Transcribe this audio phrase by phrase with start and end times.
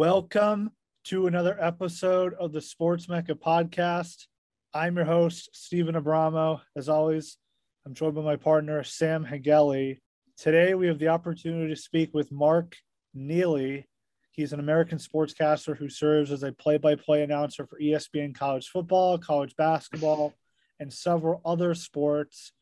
[0.00, 0.70] Welcome
[1.08, 4.28] to another episode of the Sports Mecca podcast.
[4.72, 6.62] I'm your host, Steven Abramo.
[6.74, 7.36] As always,
[7.84, 9.98] I'm joined by my partner, Sam Hageli.
[10.38, 12.76] Today, we have the opportunity to speak with Mark
[13.12, 13.84] Neely.
[14.32, 18.68] He's an American sportscaster who serves as a play by play announcer for ESPN college
[18.68, 20.32] football, college basketball,
[20.78, 22.52] and several other sports.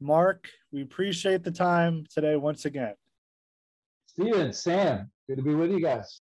[0.00, 2.94] Mark, we appreciate the time today once again.
[4.06, 6.22] Steven, Sam, good to be with you guys.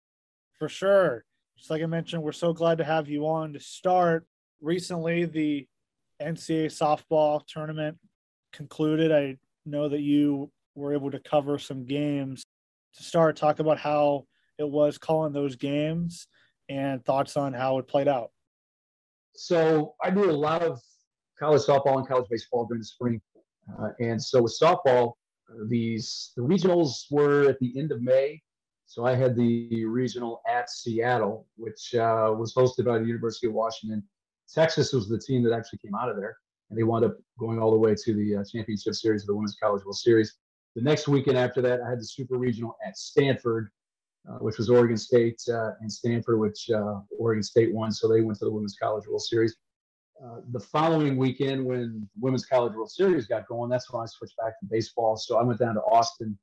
[0.59, 1.25] For sure.
[1.57, 4.25] Just like I mentioned, we're so glad to have you on to start.
[4.61, 5.67] Recently, the
[6.21, 7.97] NCAA softball tournament
[8.51, 9.11] concluded.
[9.11, 12.43] I know that you were able to cover some games.
[12.97, 14.25] To start, talk about how
[14.59, 16.27] it was calling those games
[16.69, 18.29] and thoughts on how it played out.
[19.35, 20.79] So I do a lot of
[21.39, 23.21] college softball and college baseball during the spring,
[23.79, 25.13] uh, and so with softball,
[25.67, 28.41] these the regionals were at the end of May.
[28.93, 33.53] So I had the regional at Seattle, which uh, was hosted by the University of
[33.53, 34.03] Washington.
[34.53, 36.37] Texas was the team that actually came out of there,
[36.69, 39.33] and they wound up going all the way to the uh, championship series of the
[39.33, 40.35] Women's College World Series.
[40.75, 43.71] The next weekend after that, I had the super regional at Stanford,
[44.29, 48.21] uh, which was Oregon State uh, and Stanford, which uh, Oregon State won, so they
[48.21, 49.55] went to the Women's College World Series.
[50.23, 54.37] Uh, the following weekend, when Women's College World Series got going, that's when I switched
[54.37, 55.17] back to baseball.
[55.17, 56.37] So I went down to Austin,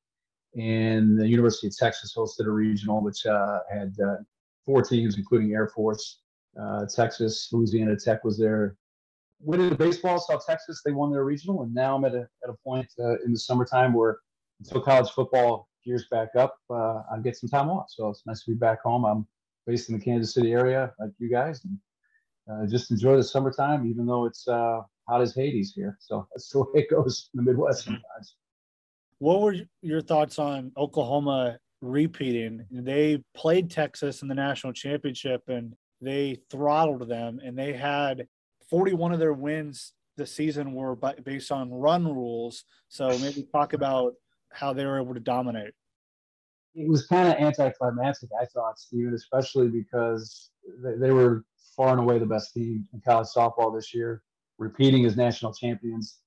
[0.57, 4.17] and the University of Texas hosted a regional, which uh, had uh,
[4.67, 6.21] four teams, including Air Force,
[6.95, 8.77] Texas, Louisiana Tech was there.
[9.41, 12.51] Went into baseball, saw Texas, they won their regional, and now I'm at a, at
[12.51, 12.89] a point
[13.25, 14.19] in the summertime where
[14.59, 17.87] until college football gears back up, uh, I get some time off.
[17.89, 19.05] So it's nice to be back home.
[19.05, 19.27] I'm
[19.67, 21.79] based in the Kansas City area, like you guys, and
[22.51, 25.97] uh, just enjoy the summertime, even though it's uh, hot as Hades here.
[26.01, 28.37] So that's the way it goes in the Midwest sometimes.
[29.21, 32.67] What were your thoughts on Oklahoma repeating?
[32.71, 38.27] They played Texas in the national championship and they throttled them, and they had
[38.71, 42.65] 41 of their wins this season were based on run rules.
[42.89, 44.15] So maybe talk about
[44.53, 45.75] how they were able to dominate.
[46.75, 50.49] It was kind of anticlimactic, I thought, Steven, especially because
[50.83, 51.45] they were
[51.77, 54.23] far and away the best team in college softball this year,
[54.57, 56.21] repeating as national champions.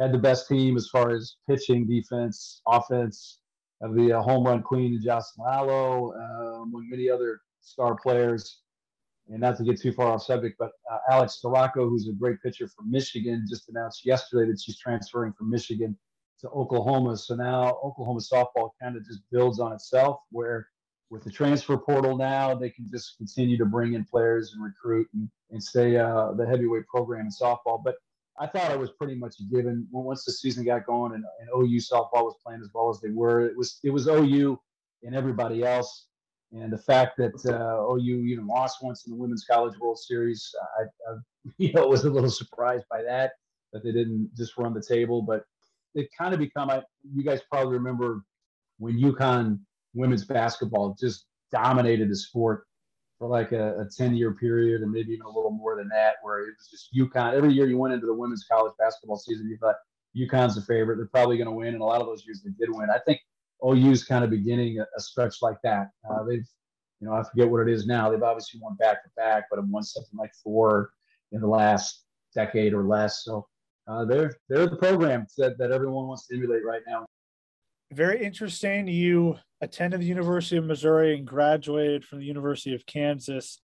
[0.00, 3.40] Had the best team as far as pitching, defense, offense,
[3.82, 8.60] of the uh, home run queen, Jocelyn Alo, uh, among many other star players.
[9.28, 12.42] And not to get too far off subject, but uh, Alex Storako, who's a great
[12.42, 15.96] pitcher from Michigan, just announced yesterday that she's transferring from Michigan
[16.40, 17.16] to Oklahoma.
[17.16, 20.66] So now Oklahoma softball kind of just builds on itself, where
[21.10, 25.08] with the transfer portal now, they can just continue to bring in players and recruit
[25.14, 27.82] and, and stay uh, the heavyweight program in softball.
[27.84, 27.96] But
[28.38, 31.48] I thought it was pretty much a given once the season got going and, and
[31.56, 33.46] OU softball was playing as well as they were.
[33.46, 34.58] It was it was OU
[35.02, 36.06] and everybody else.
[36.52, 40.54] And the fact that uh, OU even lost once in the Women's College World Series,
[40.78, 41.16] I, I
[41.58, 43.32] you know was a little surprised by that
[43.72, 45.22] that they didn't just run the table.
[45.22, 45.44] But
[45.94, 46.70] it kind of become.
[46.70, 46.82] I,
[47.14, 48.24] you guys probably remember
[48.78, 49.60] when UConn
[49.94, 52.64] women's basketball just dominated the sport
[53.22, 56.14] for like a, a 10 year period and maybe even a little more than that,
[56.22, 57.34] where it was just UConn.
[57.34, 59.76] Every year you went into the women's college basketball season, you thought
[60.16, 60.96] UConn's the favorite.
[60.96, 61.68] They're probably going to win.
[61.68, 62.88] And a lot of those years they did win.
[62.90, 63.20] I think
[63.64, 65.90] OU's kind of beginning a, a stretch like that.
[66.10, 66.44] Uh, they've,
[67.00, 68.10] you know, I forget what it is now.
[68.10, 70.90] They've obviously won back to back, but have won something like four
[71.30, 72.02] in the last
[72.34, 73.22] decade or less.
[73.22, 73.46] So
[73.86, 77.06] uh, they're they're the program that, that everyone wants to emulate right now.
[77.92, 78.88] Very interesting.
[78.88, 83.60] You attended the University of Missouri and graduated from the University of Kansas.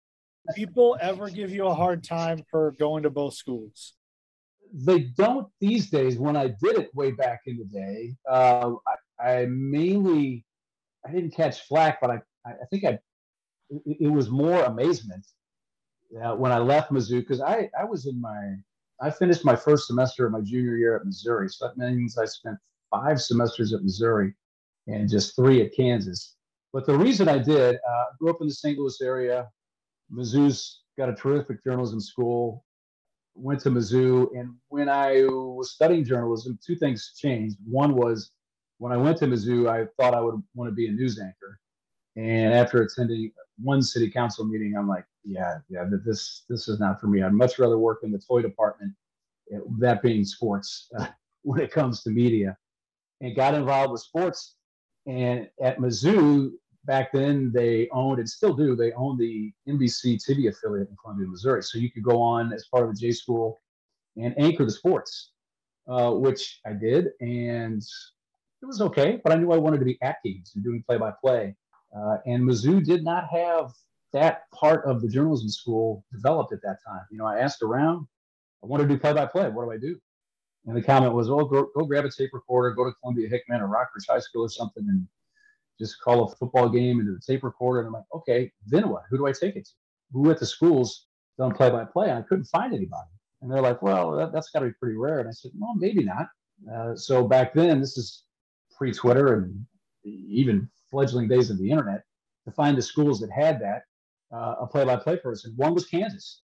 [0.55, 3.93] People ever give you a hard time for going to both schools?
[4.73, 6.17] They don't these days.
[6.17, 8.71] When I did it way back in the day, uh,
[9.19, 10.45] I, I, mainly
[11.05, 12.99] I didn't catch flack, but I I think I
[13.69, 15.25] it, it was more amazement
[16.23, 18.55] uh, when I left Mizzou because I I was in my
[19.01, 21.49] I finished my first semester of my junior year at Missouri.
[21.49, 22.57] So that means I spent
[22.93, 24.33] five semesters at Missouri
[24.87, 26.35] and just three at Kansas.
[26.71, 28.77] But the reason I did, uh, grew up in the St.
[28.77, 29.49] Louis area.
[30.11, 32.65] Mizzou's got a terrific journalism school.
[33.35, 37.57] Went to Mizzou, and when I was studying journalism, two things changed.
[37.67, 38.31] One was
[38.77, 41.59] when I went to Mizzou, I thought I would want to be a news anchor,
[42.15, 47.01] and after attending one city council meeting, I'm like, yeah, yeah, this this is not
[47.01, 47.23] for me.
[47.23, 48.93] I'd much rather work in the toy department,
[49.79, 51.07] that being sports, uh,
[51.41, 52.55] when it comes to media,
[53.23, 54.55] and got involved with sports.
[55.07, 56.51] And at Mizzou
[56.85, 58.75] back then, they owned and still do.
[58.75, 61.63] They own the NBC TV affiliate in Columbia, Missouri.
[61.63, 63.61] So you could go on as part of the J School
[64.17, 65.31] and anchor the sports,
[65.87, 67.81] uh, which I did, and
[68.61, 69.19] it was okay.
[69.23, 71.55] But I knew I wanted to be at games and doing play-by-play.
[71.95, 73.71] Uh, and Mizzou did not have
[74.11, 77.01] that part of the journalism school developed at that time.
[77.09, 78.05] You know, I asked around,
[78.63, 79.49] I want to do play by play.
[79.49, 79.99] What do I do?
[80.65, 83.61] And the comment was, "Oh, go, go grab a tape recorder, go to Columbia Hickman
[83.61, 85.07] or Rock Bridge High School or something, and
[85.77, 89.03] just call a football game into the tape recorder." And I'm like, "Okay, then what?
[89.09, 89.71] Who do I take it to?
[90.13, 91.07] Who at the schools
[91.37, 93.09] done play by play?" I couldn't find anybody.
[93.41, 95.75] And they're like, "Well, that, has got to be pretty rare." And I said, "Well,
[95.75, 96.29] maybe not."
[96.71, 98.23] Uh, so back then, this is
[98.77, 99.65] pre-Twitter and
[100.05, 102.03] even fledgling days of the internet.
[102.45, 103.83] To find the schools that had that,
[104.31, 105.53] uh, a play-by-play person.
[105.55, 106.41] One was Kansas,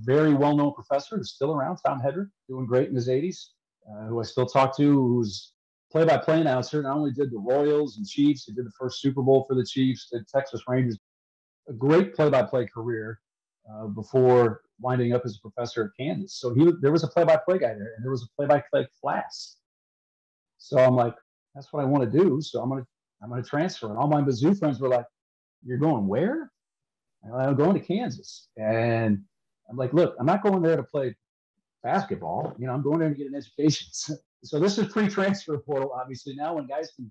[0.00, 3.50] very well-known professor who's still around, Tom Hedrick, doing great in his 80s
[3.90, 5.52] uh, who I still talk to, who's
[5.90, 6.82] play-by-play announcer.
[6.82, 9.64] Not only did the Royals and Chiefs, he did the first Super Bowl for the
[9.64, 10.98] Chiefs, did Texas Rangers.
[11.68, 13.20] A great play-by-play career
[13.70, 16.34] uh, before winding up as a professor at Kansas.
[16.40, 19.56] So he there was a play-by-play guy there, and there was a play-by-play class.
[20.58, 21.14] So I'm like,
[21.54, 22.40] that's what I want to do.
[22.40, 22.86] So I'm gonna
[23.22, 23.88] I'm gonna transfer.
[23.88, 25.06] And all my Mizzou friends were like,
[25.64, 26.50] "You're going where?"
[27.24, 28.48] I'm going to Kansas.
[28.56, 29.22] And
[29.70, 31.14] I'm like, look, I'm not going there to play
[31.82, 32.54] basketball.
[32.58, 33.88] You know, I'm going there to get an education.
[34.44, 36.34] so this is pre-transfer portal, obviously.
[36.34, 37.10] Now when guys can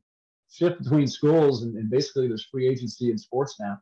[0.52, 3.80] shift between schools and, and basically there's free agency in sports now.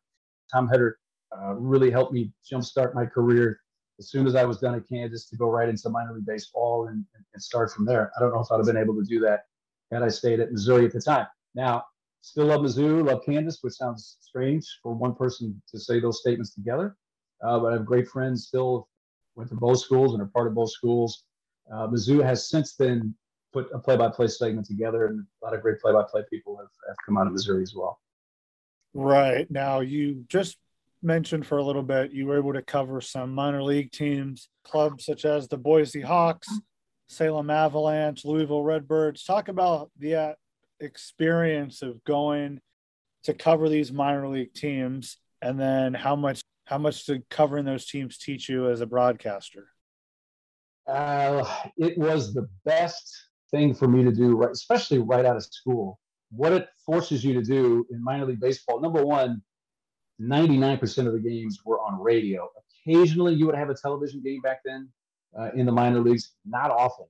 [0.51, 0.93] Tom Hedrick
[1.35, 3.59] uh, really helped me jumpstart my career
[3.99, 6.87] as soon as I was done at Kansas to go right into minor league baseball
[6.87, 7.03] and,
[7.33, 8.11] and start from there.
[8.15, 9.41] I don't know if I'd have been able to do that
[9.91, 11.27] had I stayed at Missouri at the time.
[11.55, 11.83] Now,
[12.21, 16.53] still love Mizzou, love Kansas, which sounds strange for one person to say those statements
[16.53, 16.95] together.
[17.43, 18.87] Uh, but I have great friends still
[19.39, 21.23] went to both schools and are part of both schools.
[21.71, 23.15] Uh, Mizzou has since then
[23.53, 27.17] put a play-by-play segment together, and a lot of great play-by-play people have, have come
[27.17, 27.99] out of Missouri as well.
[28.93, 30.57] Right now, you just
[31.01, 35.05] mentioned for a little bit you were able to cover some minor league teams, clubs
[35.05, 36.49] such as the Boise Hawks,
[37.07, 39.23] Salem Avalanche, Louisville Redbirds.
[39.23, 40.33] Talk about the uh,
[40.81, 42.59] experience of going
[43.23, 47.87] to cover these minor league teams, and then how much how much did covering those
[47.87, 49.69] teams teach you as a broadcaster?
[50.87, 51.43] Uh,
[51.77, 53.11] it was the best
[53.49, 55.99] thing for me to do, especially right out of school.
[56.29, 59.41] What it forces you to do in minor league baseball, number one,
[60.21, 62.47] 99% of the games were on radio.
[62.85, 64.89] Occasionally, you would have a television game back then
[65.39, 67.07] uh, in the minor leagues, not often.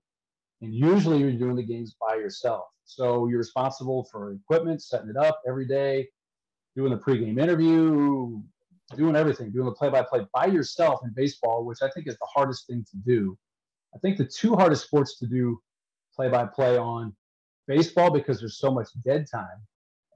[0.61, 2.63] And usually, you're doing the games by yourself.
[2.85, 6.07] So you're responsible for equipment, setting it up every day,
[6.77, 8.41] doing the pregame interview,
[8.95, 12.67] doing everything, doing the play-by-play by yourself in baseball, which I think is the hardest
[12.67, 13.37] thing to do.
[13.95, 15.59] I think the two hardest sports to do
[16.15, 17.15] play-by-play on
[17.67, 19.59] baseball because there's so much dead time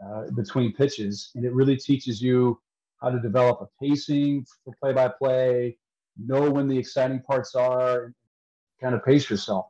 [0.06, 2.60] uh, between pitches, and it really teaches you
[3.02, 5.78] how to develop a pacing for play-by-play,
[6.18, 8.14] know when the exciting parts are, and
[8.82, 9.68] kind of pace yourself.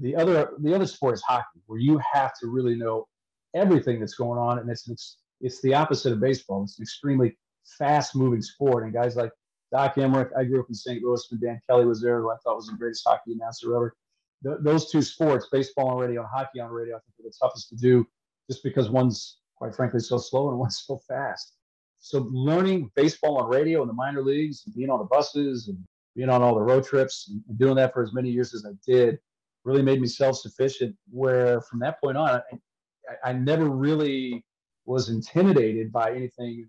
[0.00, 3.06] The other the other sport is hockey, where you have to really know
[3.54, 6.62] everything that's going on, and it's it's the opposite of baseball.
[6.62, 7.36] It's an extremely
[7.78, 8.84] fast moving sport.
[8.84, 9.30] And guys like
[9.70, 11.02] Doc Emrick, I grew up in St.
[11.02, 13.96] Louis when Dan Kelly was there, who I thought was the greatest hockey announcer ever.
[14.44, 17.34] Th- those two sports, baseball on radio and hockey on radio, I think are the
[17.40, 18.06] toughest to do
[18.50, 21.54] just because one's, quite frankly, so slow and one's so fast.
[21.98, 25.78] So learning baseball on radio in the minor leagues, and being on the buses and
[26.16, 28.72] being on all the road trips and doing that for as many years as I
[28.86, 29.18] did
[29.64, 34.44] really made me self-sufficient where from that point on, I, I never really
[34.84, 36.68] was intimidated by anything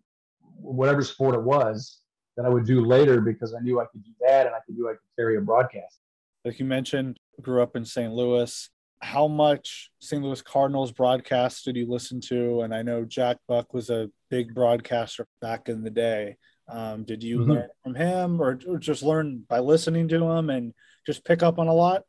[0.63, 1.99] whatever sport it was
[2.37, 4.75] that I would do later because I knew I could do that and I could
[4.75, 5.99] do I could carry a broadcast.
[6.45, 8.11] Like you mentioned, grew up in St.
[8.11, 8.69] Louis.
[9.01, 10.23] How much St.
[10.23, 12.61] Louis Cardinals broadcasts did you listen to?
[12.61, 16.37] And I know Jack Buck was a big broadcaster back in the day.
[16.69, 17.51] Um, did you mm-hmm.
[17.51, 20.73] learn from him or, or, just learn by listening to him and
[21.05, 22.03] just pick up on a lot?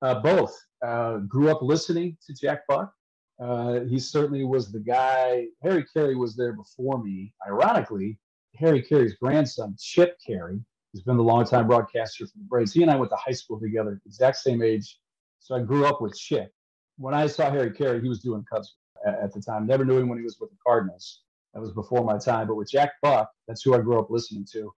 [0.00, 0.56] Uh, both.
[0.80, 2.92] Uh, grew up listening to Jack Buck.
[3.40, 5.46] Uh, he certainly was the guy.
[5.62, 7.32] Harry Caray was there before me.
[7.46, 8.18] Ironically,
[8.56, 10.60] Harry Caray's grandson, Chip Caray,
[10.92, 12.72] has been the longtime broadcaster for the Braves.
[12.72, 14.98] He and I went to high school together, exact same age.
[15.40, 16.52] So I grew up with Chip.
[16.96, 18.76] When I saw Harry Caray, he was doing Cubs
[19.06, 19.66] at, at the time.
[19.66, 21.22] Never knew him when he was with the Cardinals.
[21.52, 22.46] That was before my time.
[22.46, 24.72] But with Jack Buck, that's who I grew up listening to.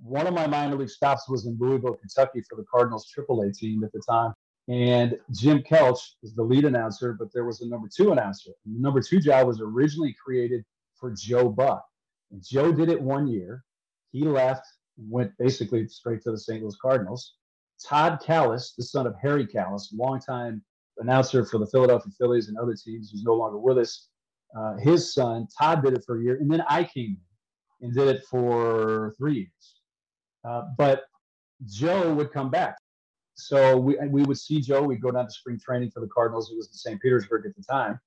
[0.00, 3.84] One of my minor league stops was in Louisville, Kentucky for the Cardinals AAA team
[3.84, 4.34] at the time.
[4.68, 8.50] And Jim Kelch is the lead announcer, but there was a number two announcer.
[8.64, 10.64] And the number two job was originally created
[10.94, 11.84] for Joe Buck.
[12.30, 13.64] And Joe did it one year.
[14.12, 14.66] He left,
[14.96, 16.62] went basically straight to the St.
[16.62, 17.34] Louis Cardinals.
[17.84, 20.62] Todd Kalas, the son of Harry Kalas, longtime
[20.98, 24.08] announcer for the Philadelphia Phillies and other teams, who's no longer with us.
[24.56, 26.36] Uh, his son, Todd, did it for a year.
[26.36, 27.16] And then I came
[27.80, 29.80] in and did it for three years.
[30.44, 31.04] Uh, but
[31.66, 32.76] Joe would come back
[33.34, 34.82] so we we would see Joe.
[34.82, 36.50] We'd go down to spring training for the Cardinals.
[36.50, 37.00] It was in St.
[37.00, 37.98] Petersburg at the time,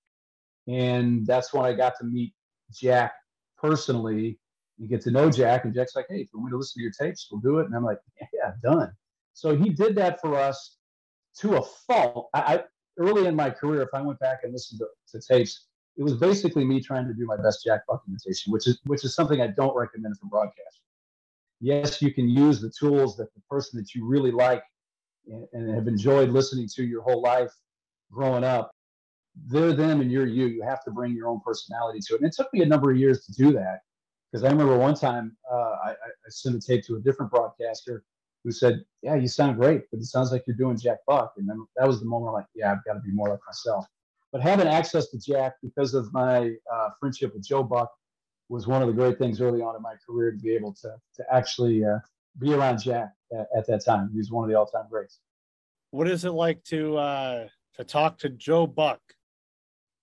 [0.68, 2.34] and that's when I got to meet
[2.72, 3.14] Jack
[3.58, 4.40] personally
[4.80, 5.66] and get to know Jack.
[5.66, 7.60] And Jack's like, hey, if you want me to listen to your tapes, we'll do
[7.60, 7.66] it.
[7.66, 8.00] And I'm like,
[8.34, 8.92] yeah, done.
[9.34, 10.78] So he did that for us
[11.40, 12.30] to a fault.
[12.34, 12.64] I, I
[12.98, 15.68] early in my career, if I went back and listened to, to tapes,
[15.98, 19.04] it was basically me trying to do my best Jack Buck imitation, which is which
[19.04, 20.82] is something I don't recommend for broadcast.
[21.62, 24.64] Yes, you can use the tools that the person that you really like
[25.54, 27.52] and, have enjoyed listening to your whole life
[28.12, 28.72] growing up.
[29.48, 30.48] They're them and you're you.
[30.48, 32.22] You have to bring your own personality to it.
[32.22, 33.80] And it took me a number of years to do that
[34.32, 38.04] because I remember one time uh, I, I sent a tape to a different broadcaster
[38.44, 41.50] who said, "Yeah, you sound great, but it sounds like you're doing Jack Buck." And
[41.50, 43.86] then that was the moment I'm like, "Yeah, I've got to be more like myself."
[44.32, 47.92] But having access to Jack because of my uh, friendship with Joe Buck
[48.50, 50.96] was one of the great things early on in my career to be able to
[51.16, 52.00] to actually uh,
[52.40, 54.10] be around Jack at, at, that time.
[54.14, 55.20] He's one of the all-time greats.
[55.92, 59.00] What is it like to uh, to talk to Joe Buck?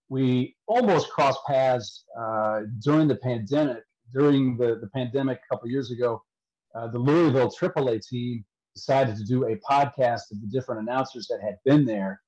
[0.08, 3.82] We almost crossed paths uh, during the pandemic.
[4.12, 6.22] During the, the pandemic a couple years ago,
[6.74, 11.40] uh, the Louisville AAA team decided to do a podcast of the different announcers that
[11.40, 12.20] had been there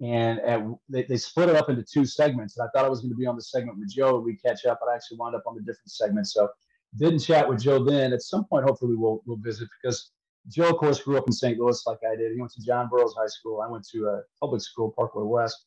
[0.00, 2.56] and at, they, they split it up into two segments.
[2.56, 4.36] And I thought I was going to be on the segment with Joe and we
[4.36, 6.32] catch up, but I actually wound up on the different segments.
[6.32, 6.48] So
[6.96, 8.12] didn't chat with Joe then.
[8.12, 10.10] At some point, hopefully we'll we'll visit because
[10.48, 11.58] Joe, of course, grew up in St.
[11.58, 12.32] Louis like I did.
[12.32, 13.60] He went to John Burroughs High School.
[13.60, 15.66] I went to a public school, Parkway West.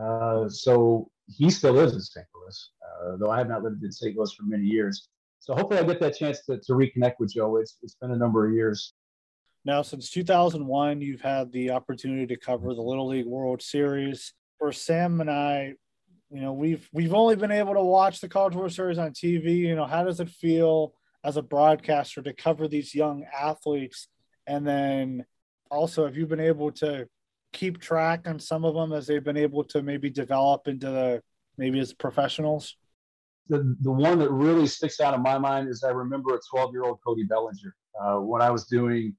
[0.00, 2.26] Uh, so he still lives in St.
[2.34, 4.16] Louis, uh, though I have not lived in St.
[4.16, 5.08] Louis for many years.
[5.40, 7.56] So hopefully I get that chance to, to reconnect with Joe.
[7.56, 8.94] It's, it's been a number of years.
[9.64, 14.32] Now, since 2001, you've had the opportunity to cover the Little League World Series.
[14.58, 15.74] For Sam and I,
[16.30, 19.58] you know, we've we've only been able to watch the College World Series on TV.
[19.58, 24.08] You know, how does it feel as a broadcaster to cover these young athletes?
[24.46, 25.24] And then
[25.70, 27.08] also, have you been able to
[27.52, 31.22] keep track on some of them as they've been able to maybe develop into the
[31.58, 32.76] maybe as professionals?
[33.48, 36.72] The, the one that really sticks out in my mind is I remember a 12
[36.72, 39.14] year old Cody Bellinger uh, when I was doing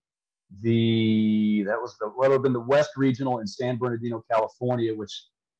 [0.61, 4.93] the that was the what would have been the West Regional in San Bernardino, California,
[4.93, 5.11] which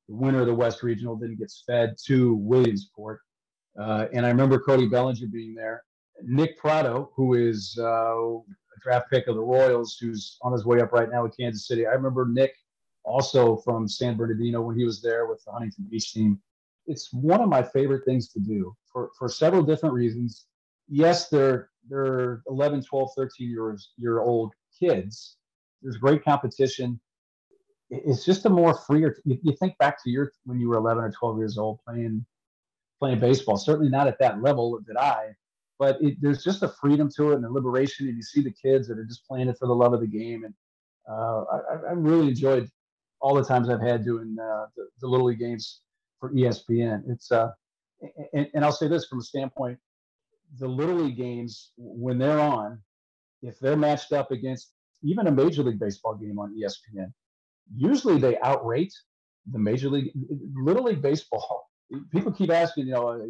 [0.07, 3.21] the winner of the West Regional then gets fed to Williamsport.
[3.79, 5.83] Uh, and I remember Cody Bellinger being there.
[6.23, 8.41] Nick Pratto, who is uh, a
[8.81, 11.85] draft pick of the Royals, who's on his way up right now with Kansas City.
[11.85, 12.53] I remember Nick
[13.03, 16.39] also from San Bernardino when he was there with the Huntington Beach team.
[16.87, 20.45] It's one of my favorite things to do for, for several different reasons.
[20.87, 25.37] Yes, they're they're 11, 12, 13 years year old kids.
[25.81, 26.99] There's great competition.
[27.89, 29.17] It's just a more freer.
[29.24, 32.25] You, you think back to your when you were 11 or 12 years old playing
[33.00, 33.58] playing baseball.
[33.58, 35.36] Certainly not at that level that I,
[35.79, 38.08] but it, there's just a freedom to it and a liberation.
[38.08, 40.08] And you see the kids that are just playing it for the love of the
[40.08, 40.44] game.
[40.44, 40.53] And
[41.10, 42.70] uh, I, I, really enjoyed
[43.22, 45.82] all the times I've had doing uh, the, the, little league games
[46.20, 47.03] for ESPN.
[47.08, 47.51] It's uh,
[48.34, 49.79] and, and I'll say this from a standpoint:
[50.60, 52.79] the little league games when they're on,
[53.41, 57.13] if they're matched up against even a Major League Baseball game on ESPN,
[57.75, 58.93] usually they outrate
[59.51, 60.12] the Major League
[60.55, 61.69] Little League Baseball.
[62.12, 63.27] People keep asking, you know,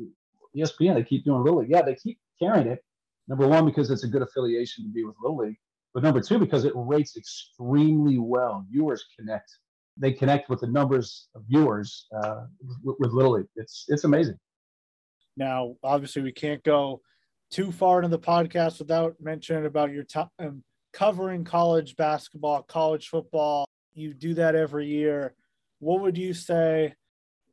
[0.56, 1.70] ESPN, they keep doing Little League.
[1.72, 2.84] Yeah, they keep carrying it.
[3.28, 5.58] Number one, because it's a good affiliation to be with Little League.
[5.94, 8.66] But number two, because it rates extremely well.
[8.72, 9.52] Viewers connect.
[9.98, 12.46] They connect with the numbers of viewers uh,
[12.84, 13.48] with, with Little League.
[13.56, 14.38] It's it's amazing.
[15.36, 17.02] Now, obviously, we can't go
[17.52, 20.64] too far into the podcast without mentioning about your time um,
[20.94, 23.68] covering college basketball, college football.
[23.98, 25.34] You do that every year.
[25.80, 26.94] What would you say,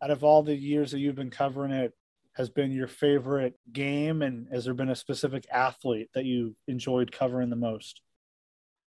[0.02, 1.92] out of all the years that you've been covering it,
[2.34, 4.22] has been your favorite game?
[4.22, 8.02] And has there been a specific athlete that you enjoyed covering the most?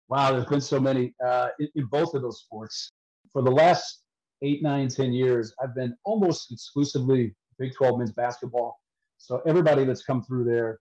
[0.09, 2.91] Wow, there's been so many uh, in, in both of those sports.
[3.33, 4.03] For the last
[4.43, 8.79] eight, nine, ten years, I've been almost exclusively Big 12 men's basketball.
[9.17, 10.79] So everybody that's come through there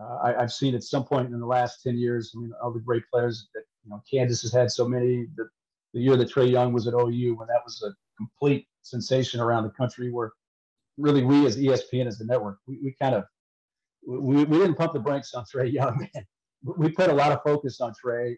[0.00, 2.72] uh, I, have seen at some point in the last 10 years, I mean, all
[2.72, 5.26] the great players that, you know, Kansas has had so many.
[5.36, 5.48] The,
[5.94, 9.62] the year that Trae Young was at OU, when that was a complete sensation around
[9.62, 10.32] the country, where
[10.98, 13.24] really we as ESPN, as the network, we, we kind of,
[14.06, 16.26] we, we didn't pump the brakes on Trae Young, man.
[16.76, 18.32] We put a lot of focus on Trae.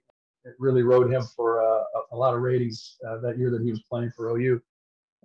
[0.45, 1.83] It really rode him for uh,
[2.13, 4.61] a, lot of ratings uh, that year that he was playing for OU.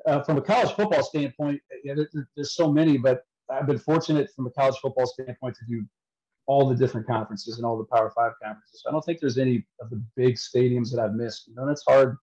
[0.07, 4.29] Uh, from a college football standpoint, yeah, there, there's so many, but I've been fortunate
[4.35, 5.85] from a college football standpoint to do
[6.51, 8.83] all the different conferences and all the Power Five conferences.
[8.85, 11.47] I don't think there's any of the big stadiums that I've missed.
[11.47, 12.17] You know, and it's hard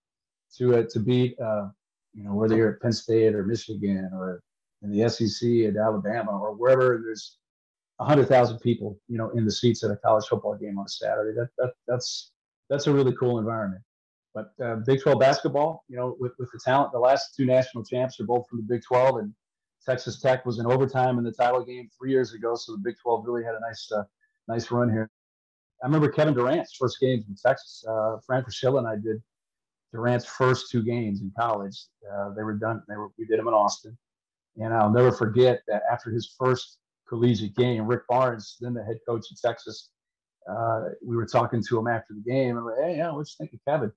[0.59, 1.41] to uh, to beat.
[1.41, 1.69] Uh,
[2.13, 4.43] you know, whether you're at Penn State or Michigan or
[4.83, 7.39] in the SEC at Alabama or wherever there's
[8.01, 10.89] hundred thousand people, you know, in the seats at a college football game on a
[10.89, 11.35] Saturday.
[11.35, 12.33] That, that that's
[12.69, 13.83] that's a really cool environment.
[14.35, 17.83] But uh, Big 12 basketball, you know, with, with the talent, the last two national
[17.85, 19.35] champs are both from the Big 12, and
[19.85, 22.95] Texas Tech was in overtime in the title game three years ago, so the Big
[23.03, 24.05] 12 really had a nice, uh,
[24.49, 25.11] nice run here.
[25.83, 27.85] I remember Kevin Durant's first games in Texas.
[27.89, 29.23] Uh, Fran Fraschilla and I did
[29.93, 31.85] Durant's first two games in college.
[32.13, 32.83] Uh, they were done.
[32.89, 33.97] They were we did them in Austin,
[34.57, 36.79] and I'll never forget that after his first
[37.09, 39.91] collegiate game, Rick Barnes, then the head coach in Texas,
[40.51, 43.35] uh, we were talking to him after the game, we're like, "Hey, yeah, what you
[43.39, 43.93] think of Kevin?"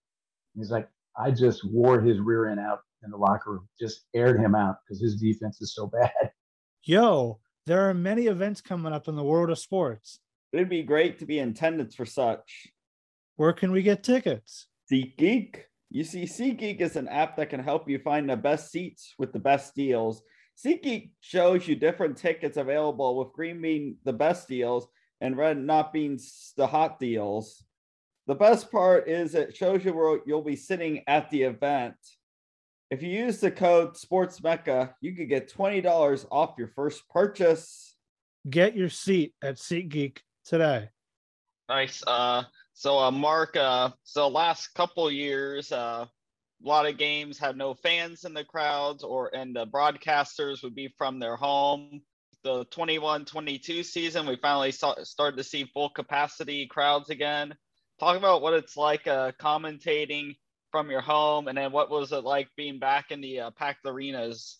[0.53, 4.05] And he's like, "I just wore his rear end out in the locker room, just
[4.13, 6.31] aired him out because his defense is so bad."
[6.83, 10.19] Yo, there are many events coming up in the world of sports.
[10.53, 12.67] It'd be great to be in attendance for such.
[13.37, 14.67] Where can we get tickets?
[14.91, 15.61] SeatGeek.
[15.89, 19.31] You see, SeatGeek is an app that can help you find the best seats with
[19.33, 20.21] the best deals.
[20.63, 24.87] SeatGeek shows you different tickets available, with green being the best deals
[25.21, 26.19] and red not being
[26.57, 27.63] the hot deals.
[28.27, 31.95] The best part is it shows you where you'll be sitting at the event.
[32.89, 37.95] If you use the code SportsMecca, you could get $20 off your first purchase.
[38.49, 40.89] Get your seat at SeatGeek today.
[41.69, 42.03] Nice.
[42.05, 42.43] Uh,
[42.73, 46.05] so, uh, Mark, uh, so last couple years, uh,
[46.63, 50.75] a lot of games had no fans in the crowds, or and the broadcasters would
[50.75, 52.01] be from their home.
[52.43, 57.55] The 21-22 season, we finally saw, started to see full capacity crowds again.
[57.99, 60.35] Talk about what it's like uh, commentating
[60.71, 63.85] from your home, and then what was it like being back in the uh, packed
[63.85, 64.57] arenas?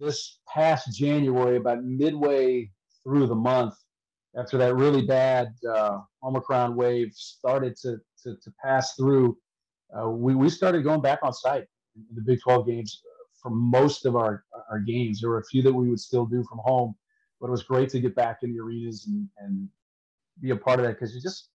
[0.00, 2.70] This past January, about midway
[3.04, 3.74] through the month,
[4.38, 9.36] after that really bad uh, Omicron wave started to, to, to pass through,
[9.98, 11.64] uh, we, we started going back on site
[12.14, 13.02] the Big 12 games
[13.42, 15.20] for most of our, our games.
[15.20, 16.94] There were a few that we would still do from home,
[17.40, 19.68] but it was great to get back in the arenas and, and
[20.40, 21.50] be a part of that because you just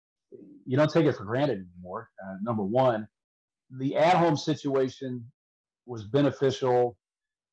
[0.64, 2.08] you don't take it for granted anymore.
[2.24, 3.08] Uh, number one,
[3.78, 5.24] the at-home situation
[5.86, 6.96] was beneficial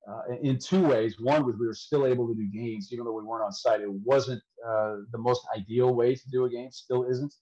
[0.09, 1.19] uh, in two ways.
[1.19, 3.81] One was we were still able to do games even though we weren't on site.
[3.81, 7.33] It wasn't uh, the most ideal way to do a game, still isn't.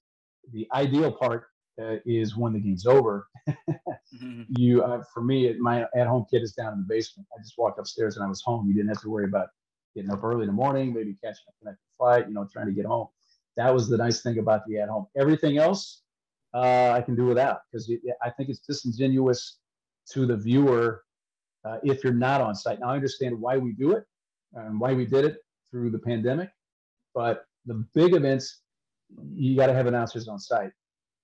[0.52, 1.46] The ideal part
[1.82, 3.28] uh, is when the game's over.
[3.48, 4.44] mm-hmm.
[4.58, 7.28] You, uh, for me, my at-home kid is down in the basement.
[7.38, 8.68] I just walked upstairs and I was home.
[8.68, 9.48] You didn't have to worry about
[9.96, 12.72] getting up early in the morning, maybe catching a connected flight, you know, trying to
[12.72, 13.08] get home.
[13.58, 15.08] That was the nice thing about the at-home.
[15.18, 16.04] Everything else,
[16.54, 17.92] uh, I can do without because
[18.24, 19.58] I think it's disingenuous
[20.12, 21.05] to the viewer
[21.66, 22.80] uh, if you're not on site.
[22.80, 24.04] Now I understand why we do it
[24.54, 25.38] and why we did it
[25.72, 26.50] through the pandemic,
[27.14, 28.62] but the big events,
[29.34, 30.72] you got to have announcers on site.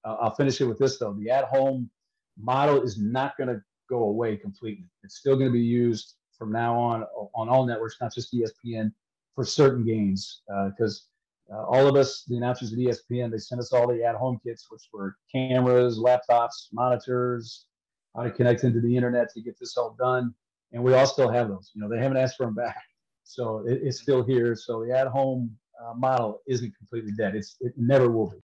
[0.04, 1.89] Uh, I'll finish it with this though: the at-home
[2.38, 4.86] model is not going to go away completely.
[5.04, 8.91] It's still going to be used from now on on all networks, not just ESPN,
[9.36, 10.41] for certain games
[10.75, 11.08] because.
[11.51, 14.67] Uh, all of us, the announcers at ESPN, they sent us all the at-home kits,
[14.69, 17.65] which were cameras, laptops, monitors,
[18.15, 20.34] how to connect into the internet to get this all done.
[20.74, 21.71] And we all still have those.
[21.74, 22.84] You know, they haven't asked for them back,
[23.24, 24.56] so it, it's still here.
[24.56, 27.36] So the at-home uh, model isn't completely dead.
[27.36, 28.38] It's it never will be.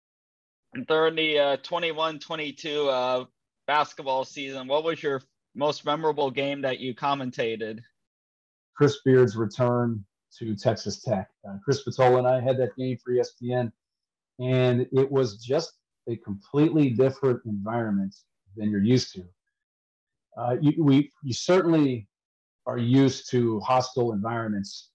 [0.73, 3.25] And during the uh, 21-22 uh,
[3.67, 5.21] basketball season, what was your
[5.53, 7.79] most memorable game that you commentated?
[8.75, 10.03] Chris Beard's return
[10.37, 11.29] to Texas Tech.
[11.47, 13.71] Uh, Chris Spatola and I had that game for ESPN,
[14.39, 15.73] and it was just
[16.09, 18.13] a completely different environment
[18.57, 19.23] than you're used to
[20.37, 22.07] uh, you, we you certainly
[22.65, 24.89] are used to hostile environments.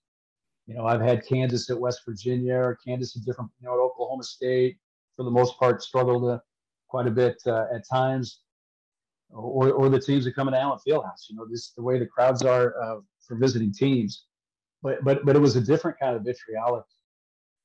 [0.67, 3.79] You know, I've had Kansas at West Virginia, or Kansas at different, you know, at
[3.79, 4.79] Oklahoma State.
[5.17, 6.39] For the most part, struggled uh,
[6.89, 8.41] quite a bit uh, at times.
[9.33, 11.29] Or, or the teams that come into Allen Fieldhouse.
[11.29, 14.25] You know, this the way the crowds are uh, for visiting teams.
[14.83, 16.85] But but but it was a different kind of vitriolic,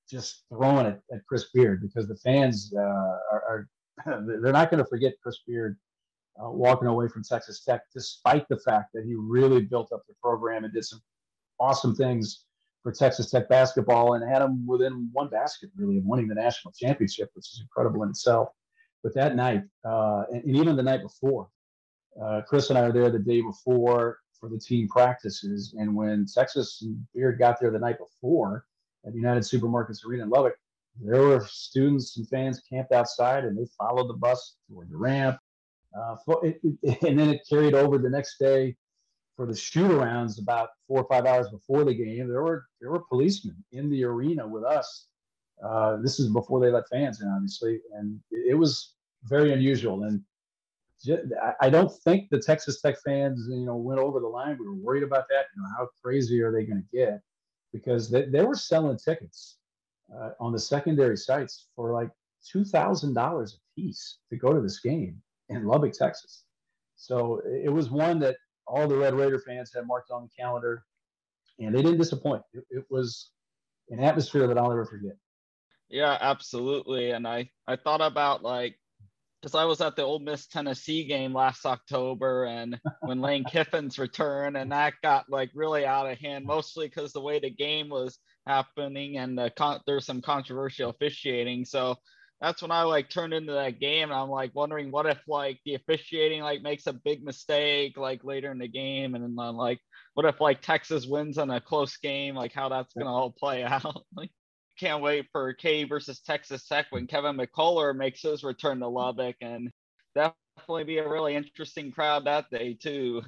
[0.09, 3.67] just throwing it at Chris Beard because the fans uh, are, are
[4.05, 5.77] they're not going to forget Chris Beard
[6.43, 10.13] uh, walking away from Texas Tech, despite the fact that he really built up the
[10.21, 11.02] program and did some
[11.60, 12.45] awesome things
[12.84, 16.74] for Texas Tech basketball and had them within one basket, really, of winning the national
[16.74, 18.50] championship, which is incredible in itself.
[19.04, 21.48] But that night, uh, and, and, even the night before,
[22.21, 25.76] uh, Chris and I are there the day before for the team practices.
[25.78, 28.65] And when Texas and Beard got there the night before
[29.06, 30.56] at United Supermarkets Arena in Lubbock,
[31.02, 35.38] there were students and fans camped outside and they followed the bus toward the ramp
[35.97, 38.75] uh, and then it carried over the next day
[39.36, 42.27] for the shoot arounds about four or five hours before the game.
[42.27, 45.08] There were there were policemen in the arena with us.
[45.63, 50.03] Uh, this is before they let fans in, obviously, and it was very unusual.
[50.03, 50.21] And
[51.62, 54.58] I don't think the Texas Tech fans, you know, went over the line.
[54.60, 55.45] We were worried about that.
[55.55, 57.21] You know, how crazy are they going to get?
[57.71, 59.58] Because they, they were selling tickets
[60.13, 62.10] uh, on the secondary sites for like
[62.45, 66.43] two thousand dollars a piece to go to this game in Lubbock, Texas.
[66.95, 70.84] So it was one that all the Red Raider fans had marked on the calendar.
[71.60, 72.41] and they didn't disappoint.
[72.53, 73.31] It, it was
[73.89, 75.15] an atmosphere that I'll never forget.
[75.89, 77.12] Yeah, absolutely.
[77.12, 78.75] And I I thought about like
[79.41, 83.99] because I was at the Ole Miss Tennessee game last October, and when Lane Kiffin's
[83.99, 87.89] return, and that got like really out of hand, mostly because the way the game
[87.89, 91.65] was happening, and the con- there's some controversial officiating.
[91.65, 91.97] So
[92.41, 95.60] that's when I like turned into that game, and I'm like wondering what if like
[95.65, 99.54] the officiating like makes a big mistake like later in the game, and then uh,
[99.54, 99.80] like
[100.13, 103.63] what if like Texas wins on a close game, like how that's gonna all play
[103.63, 104.04] out.
[104.15, 104.32] like
[104.78, 109.38] can't wait for K versus Texas Tech when Kevin McCullar makes his return to Lubbock,
[109.41, 109.71] and
[110.13, 113.21] definitely be a really interesting crowd that day too.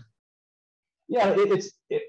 [1.08, 2.04] Yeah, it, it's it,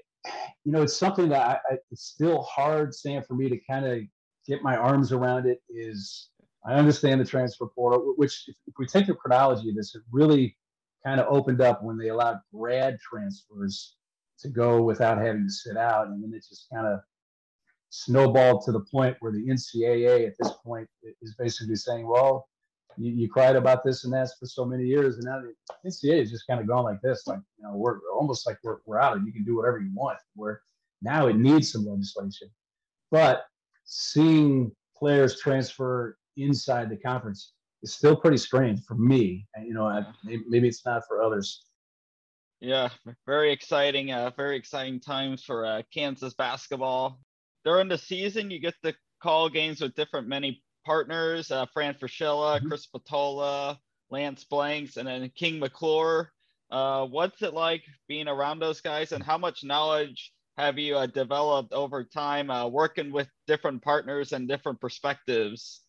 [0.65, 3.85] you know it's something that I, I, it's still hard, Sam, for me to kind
[3.85, 4.01] of
[4.45, 5.45] get my arms around.
[5.45, 6.28] It is
[6.65, 10.57] I understand the transfer portal, which if, we take the chronology of this, it really
[11.05, 13.95] kind of opened up when they allowed grad transfers
[14.39, 16.99] to go without having to sit out, and then it just kind of
[17.89, 20.87] snowballed to the point where the NCAA at this point
[21.21, 22.47] is basically saying, well,
[22.97, 26.21] you, you cried about this and that for so many years, and now the NCAA
[26.21, 28.99] is just kind of gone like this, like you know, we're almost like we're, we're
[28.99, 30.19] out and you can do whatever you want.
[30.35, 30.61] Where
[31.01, 32.49] now it needs some legislation,
[33.11, 33.45] but
[33.85, 39.47] seeing players transfer inside the conference is still pretty strange for me.
[39.55, 41.65] And, you know, maybe it's not for others.
[42.59, 42.89] Yeah,
[43.25, 44.11] very exciting.
[44.11, 47.19] Uh, very exciting times for uh, Kansas basketball
[47.63, 52.57] during the season, you get to call games with different many partners, uh, Fran Fraschilla,
[52.57, 52.67] mm-hmm.
[52.67, 53.77] Chris Spatola,
[54.09, 56.31] Lance Blanks, and then King McClure.
[56.71, 61.05] Uh, what's it like being around those guys, and how much knowledge have you uh,
[61.07, 65.81] developed over time uh, working with different partners and different perspectives?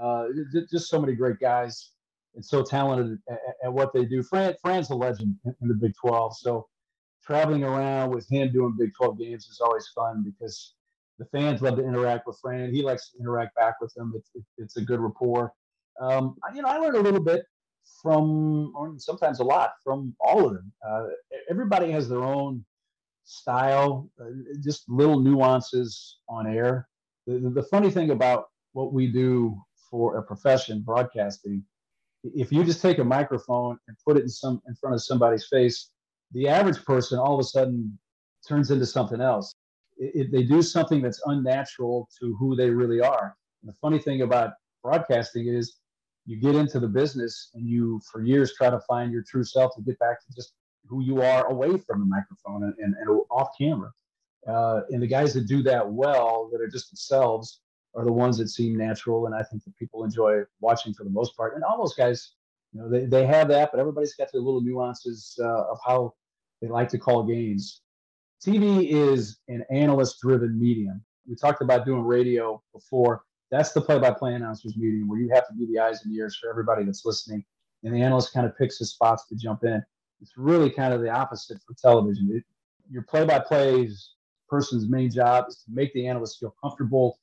[0.00, 0.26] Uh,
[0.70, 1.92] just so many great guys
[2.34, 4.22] and so talented at, at what they do.
[4.22, 6.66] Fran, Fran's a legend in the Big 12, so
[7.24, 10.74] traveling around with him doing Big 12 games is always fun because
[11.18, 12.72] the fans love to interact with Fran.
[12.72, 14.12] He likes to interact back with them.
[14.14, 15.52] It's, it's a good rapport.
[16.00, 17.44] Um, you know, I learned a little bit
[18.02, 20.72] from, or sometimes a lot from all of them.
[20.86, 21.06] Uh,
[21.50, 22.64] everybody has their own
[23.24, 24.26] style, uh,
[24.62, 26.86] just little nuances on air.
[27.26, 29.58] The, the, the funny thing about what we do
[29.90, 31.62] for a profession, broadcasting,
[32.22, 35.46] if you just take a microphone and put it in some in front of somebody's
[35.46, 35.90] face,
[36.32, 37.98] the average person all of a sudden
[38.48, 39.54] turns into something else
[39.98, 43.36] it, they do something that's unnatural to who they really are.
[43.62, 45.76] And the funny thing about broadcasting is
[46.26, 49.74] you get into the business and you, for years, try to find your true self
[49.76, 50.54] to get back to just
[50.88, 53.90] who you are away from the microphone and, and, and off camera.
[54.46, 57.60] Uh, and the guys that do that well, that are just themselves,
[57.96, 59.26] are the ones that seem natural.
[59.26, 61.54] And I think that people enjoy watching for the most part.
[61.54, 62.32] And all those guys,
[62.72, 66.14] you know, they, they have that, but everybody's got their little nuances uh, of how
[66.60, 67.80] they like to call games.
[68.44, 71.02] TV is an analyst driven medium.
[71.26, 73.22] We talked about doing radio before.
[73.50, 76.14] That's the play by play announcers meeting where you have to be the eyes and
[76.14, 77.44] ears for everybody that's listening.
[77.82, 79.82] And the analyst kind of picks his spots to jump in.
[80.20, 82.30] It's really kind of the opposite for television.
[82.32, 82.44] It,
[82.90, 83.88] your play by play
[84.48, 87.18] person's main job is to make the analyst feel comfortable,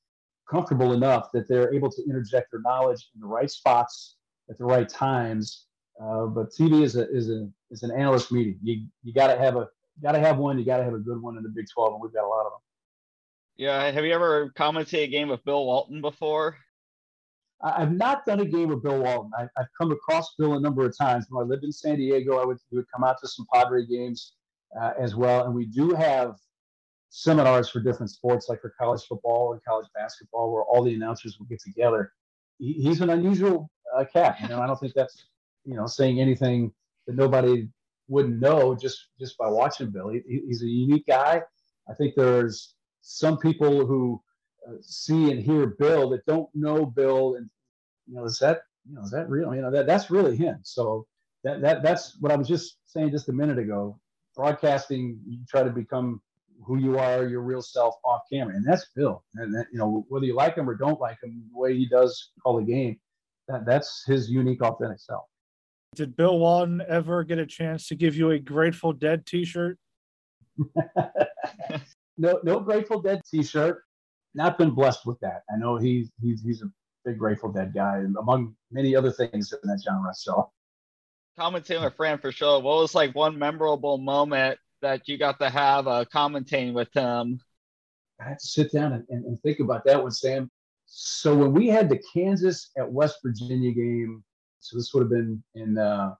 [0.54, 4.18] comfortable enough that they're able to interject their knowledge in the right spots
[4.50, 5.66] at the right times.
[6.02, 8.58] Uh, but TV is a is a is an analyst meeting.
[8.62, 9.68] You you got to have a
[10.02, 10.60] got to have one.
[10.60, 12.28] You got to have a good one in the Big 12, and we've got a
[12.28, 12.62] lot of them.
[13.58, 13.92] Yeah.
[13.92, 16.58] Have you ever commented a game with Bill Walton before?
[17.64, 19.32] I've not done a game with Bill Walton.
[19.38, 21.28] I, have come across Bill a number of times.
[21.30, 24.34] When I lived in San Diego, I would, would come out to some Padre games
[24.80, 25.46] uh, as well.
[25.46, 26.36] And we do have
[27.16, 31.38] seminars for different sports, like for college football and college basketball, where all the announcers
[31.38, 32.12] will get together.
[32.58, 34.38] He, he's an unusual uh, cat.
[34.42, 35.28] You know, I don't think that's
[35.64, 36.72] you know saying anything
[37.06, 37.68] that nobody
[38.08, 40.10] wouldn't know just just by watching Bill.
[40.10, 41.44] He, he's a unique guy.
[41.88, 44.20] I think there's some people who
[44.68, 47.48] uh, see and hear Bill that don't know Bill, and
[48.08, 49.54] you know, is that you know is that real?
[49.54, 50.62] You know, that that's really him.
[50.64, 51.06] So
[51.44, 54.00] that that that's what I was just saying just a minute ago.
[54.36, 56.20] Broadcasting, you try to become
[56.66, 59.24] who you are, your real self off camera, and that's Bill.
[59.36, 61.88] And that, you know, whether you like him or don't like him, the way he
[61.88, 63.00] does call the game,
[63.48, 65.26] that that's his unique, authentic self.
[65.96, 69.78] Did Bill Walton ever get a chance to give you a Grateful Dead T-shirt?
[72.18, 73.84] no, no Grateful Dead T-shirt.
[74.34, 75.44] Not been blessed with that.
[75.54, 76.72] I know he's he's he's a
[77.06, 80.12] big Grateful Dead guy, among many other things in that genre.
[80.16, 80.52] So,
[81.38, 82.60] commentating with Fran sure.
[82.60, 87.42] What was like one memorable moment that you got to have uh, commentating with him?
[88.22, 90.50] I had to sit down and, and, and think about that one, Sam.
[90.86, 94.24] So when we had the Kansas at West Virginia game
[94.64, 96.16] so this would have been in uh,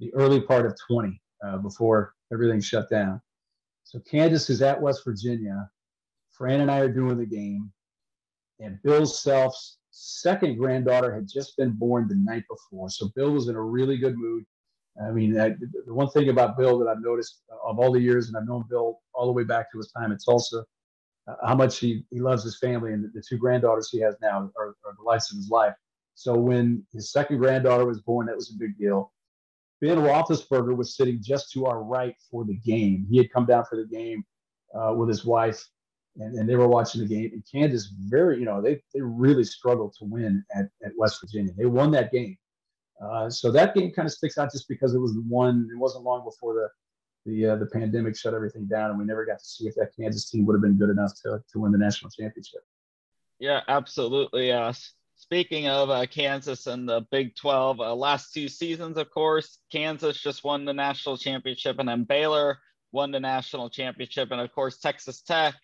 [0.00, 3.22] the early part of 20 uh, before everything shut down.
[3.84, 5.70] So Kansas is at West Virginia.
[6.32, 7.72] Fran and I are doing the game,
[8.58, 12.90] and Bill Self's second granddaughter had just been born the night before.
[12.90, 14.44] So Bill was in a really good mood.
[15.04, 15.50] I mean, I,
[15.86, 18.64] the one thing about Bill that I've noticed of all the years, and I've known
[18.68, 20.64] Bill all the way back to his time at Tulsa,
[21.28, 24.16] uh, how much he, he loves his family and the, the two granddaughters he has
[24.22, 25.74] now are, are, the lights of his life.
[26.14, 29.12] So when his second granddaughter was born, that was a big deal.
[29.80, 33.06] Ben Roethlisberger was sitting just to our right for the game.
[33.10, 34.24] He had come down for the game
[34.74, 35.62] uh, with his wife,
[36.16, 37.30] and, and they were watching the game.
[37.32, 41.52] And Kansas, very, you know, they, they really struggled to win at, at West Virginia.
[41.56, 42.38] They won that game.
[43.02, 45.68] Uh, so that game kind of sticks out just because it was the one.
[45.70, 46.68] It wasn't long before the
[47.26, 49.90] the uh, the pandemic shut everything down, and we never got to see if that
[49.98, 52.60] Kansas team would have been good enough to to win the national championship.
[53.38, 54.50] Yeah, absolutely.
[54.52, 54.72] Uh,
[55.16, 60.18] speaking of uh, Kansas and the Big 12, uh, last two seasons, of course, Kansas
[60.18, 62.58] just won the national championship, and then Baylor
[62.92, 65.54] won the national championship, and of course Texas Tech,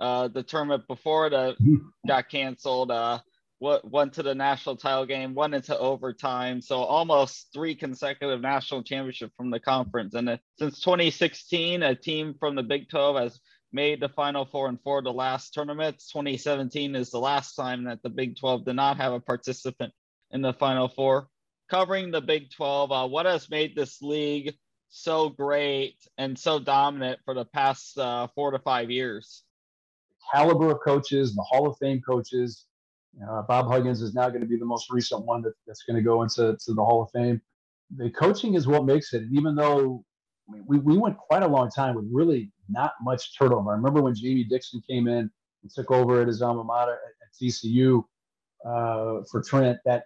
[0.00, 1.56] uh, the tournament before that
[2.08, 2.90] got canceled.
[2.90, 3.20] Uh,
[3.62, 6.60] went to the national title game, went into overtime.
[6.60, 10.14] So almost three consecutive national championship from the conference.
[10.14, 13.40] And since 2016, a team from the Big 12 has
[13.72, 16.10] made the Final Four in four of the last tournaments.
[16.10, 19.92] 2017 is the last time that the Big 12 did not have a participant
[20.32, 21.28] in the Final Four.
[21.70, 24.54] Covering the Big 12, uh, what has made this league
[24.88, 29.44] so great and so dominant for the past uh, four to five years?
[30.32, 32.66] Caliber of coaches, the Hall of Fame coaches,
[33.28, 35.96] uh, Bob Huggins is now going to be the most recent one that, that's going
[35.96, 37.40] to go into to the Hall of Fame.
[37.96, 39.22] The coaching is what makes it.
[39.22, 40.04] And even though
[40.48, 43.72] I mean, we, we went quite a long time with really not much turnover.
[43.72, 45.30] I remember when Jamie Dixon came in
[45.62, 48.02] and took over at his alma mater at, at TCU
[48.64, 49.78] uh, for Trent.
[49.84, 50.04] That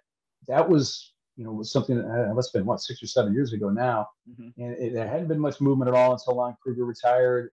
[0.48, 3.32] that was you know was something that uh, must have been what six or seven
[3.32, 4.60] years ago now, mm-hmm.
[4.60, 7.50] and it, there hadn't been much movement at all until Lon Kruger retired.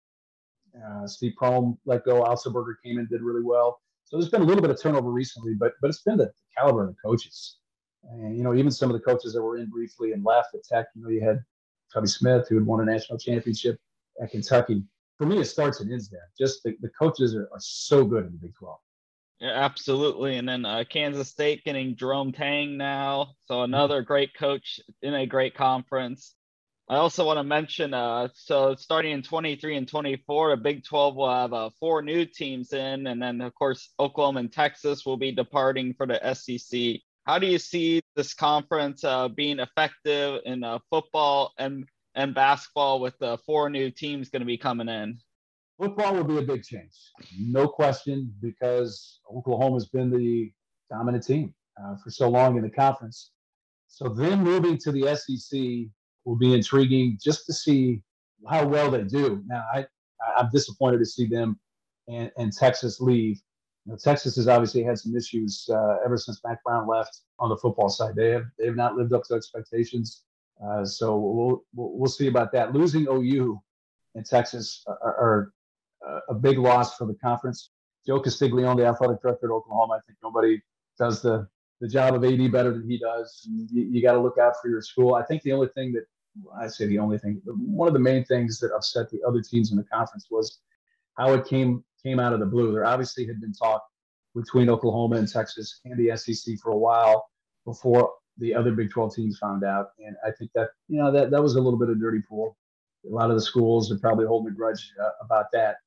[0.75, 2.23] Uh, Steve Prohm let go.
[2.23, 3.79] Otzelberger came in, did really well.
[4.13, 6.83] So there's been a little bit of turnover recently, but but it's been the caliber
[6.83, 7.57] of the coaches.
[8.03, 10.63] And you know, even some of the coaches that were in briefly and left at
[10.63, 10.85] Tech.
[10.93, 11.43] You know, you had
[11.91, 13.79] Tubby Smith who had won a national championship
[14.21, 14.83] at Kentucky.
[15.17, 16.29] For me, it starts and ends there.
[16.37, 18.77] Just the, the coaches are, are so good in the Big 12.
[19.39, 20.37] Yeah, absolutely.
[20.37, 23.33] And then uh, Kansas State getting Jerome Tang now.
[23.47, 26.35] So another great coach in a great conference.
[26.89, 31.15] I also want to mention, uh, so starting in 23 and 24, the Big 12
[31.15, 35.15] will have uh, four new teams in, and then of course Oklahoma and Texas will
[35.15, 36.99] be departing for the SEC.
[37.25, 42.99] How do you see this conference uh, being effective in uh, football and and basketball
[42.99, 45.17] with the four new teams going to be coming in?
[45.79, 46.91] Football will be a big change,
[47.39, 50.51] no question, because Oklahoma has been the
[50.91, 53.31] dominant team uh, for so long in the conference.
[53.87, 55.89] So then moving to the SEC
[56.25, 58.01] will be intriguing just to see
[58.49, 59.43] how well they do.
[59.47, 59.85] Now, I,
[60.37, 61.59] I'm disappointed to see them
[62.07, 63.39] and, and Texas leave.
[63.85, 67.49] You know, Texas has obviously had some issues uh, ever since Mack Brown left on
[67.49, 68.15] the football side.
[68.15, 70.23] They have they have not lived up to expectations.
[70.63, 72.73] Uh, so we'll, we'll, we'll see about that.
[72.73, 73.59] Losing OU
[74.15, 75.53] and Texas are, are,
[76.27, 77.69] a big loss for the conference.
[78.05, 80.61] Joe Castiglione, the athletic director at Oklahoma, I think nobody
[80.99, 81.47] does the
[81.81, 83.45] the job of AD better than he does.
[83.49, 85.15] You, you got to look out for your school.
[85.15, 86.05] I think the only thing that
[86.59, 89.71] I say the only thing, one of the main things that upset the other teams
[89.71, 90.59] in the conference was
[91.17, 92.71] how it came came out of the blue.
[92.71, 93.83] There obviously had been talk
[94.35, 97.29] between Oklahoma and Texas and the SEC for a while
[97.65, 101.31] before the other Big 12 teams found out, and I think that you know that
[101.31, 102.57] that was a little bit of dirty pool.
[103.05, 105.77] A lot of the schools are probably holding a grudge uh, about that.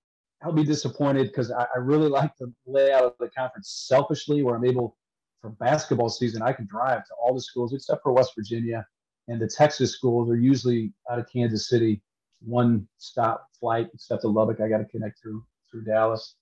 [0.43, 4.55] I'll be disappointed because I, I really like the layout of the conference selfishly, where
[4.55, 4.97] I'm able
[5.41, 8.87] for basketball season I can drive to all the schools except for West Virginia
[9.29, 12.01] and the Texas schools are usually out of Kansas City,
[12.41, 14.61] one stop flight, except to Lubbock.
[14.61, 16.37] I got to connect through through Dallas,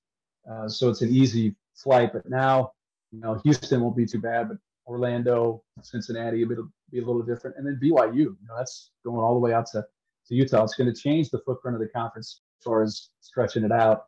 [0.50, 2.12] uh, so it's an easy flight.
[2.12, 2.72] But now,
[3.10, 7.56] you know, Houston won't be too bad, but Orlando, Cincinnati, it'll be a little different,
[7.56, 8.16] and then BYU.
[8.16, 9.84] You know, that's going all the way out to
[10.28, 10.64] to Utah.
[10.64, 14.04] It's going to change the footprint of the conference as far as stretching it out.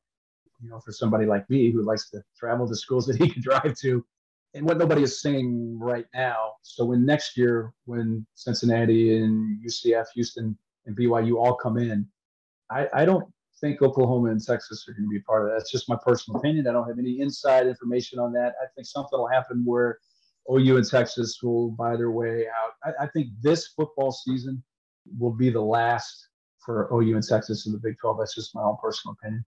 [0.63, 3.43] You know, for somebody like me who likes to travel to schools that he can
[3.43, 4.05] drive to,
[4.57, 6.55] and what nobody is saying right now.
[6.63, 12.07] So when next year, when Cincinnati and UCF, Houston, and BYU all come in,
[12.71, 13.25] I, I don't
[13.61, 15.59] think Oklahoma and Texas are going to be part of that.
[15.59, 16.67] That's just my personal opinion.
[16.67, 18.55] I don't have any inside information on that.
[18.63, 19.99] I think something will happen where
[20.51, 22.73] OU and Texas will buy their way out.
[22.83, 24.63] I, I think this football season
[25.19, 26.29] will be the last
[26.65, 28.19] for OU and Texas in the Big 12.
[28.19, 29.45] That's just my own personal opinion.